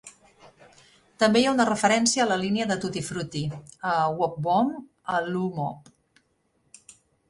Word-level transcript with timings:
També 1.23 1.43
hi 1.43 1.45
ha 1.49 1.53
una 1.57 1.67
referència 1.69 2.25
a 2.25 2.27
la 2.31 2.39
línia 2.45 2.69
de 2.73 2.79
"Tutti 2.87 3.05
Frutti", 3.11 3.45
"A 3.93 3.95
wop-bom 4.19 4.77
a 5.21 5.25
loo-mop". 5.31 5.97